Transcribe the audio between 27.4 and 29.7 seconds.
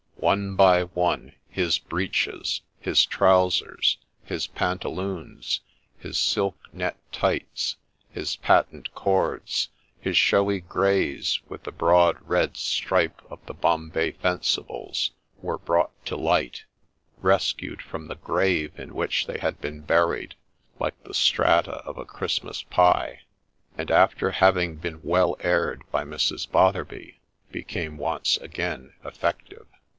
became once again effective.